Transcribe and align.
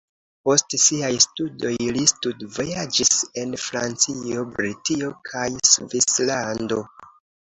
Post 0.47 0.75
siaj 0.83 1.09
studoj 1.25 1.73
li 1.97 2.05
studvojaĝis 2.11 3.13
en 3.43 3.53
Francio, 3.67 4.47
Britio 4.57 5.13
kaj 5.33 5.45
Svislando. 5.73 6.81